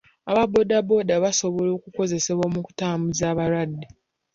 [0.29, 3.85] Aba booda booda basobola okukozesebwa mu kutambuza abalwadde.